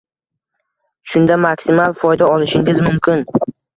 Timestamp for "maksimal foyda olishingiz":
1.43-2.83